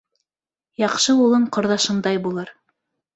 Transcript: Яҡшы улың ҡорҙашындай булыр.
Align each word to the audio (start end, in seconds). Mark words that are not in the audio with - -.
Яҡшы 0.83 1.13
улың 1.25 1.45
ҡорҙашындай 1.57 2.17
булыр. 2.25 2.51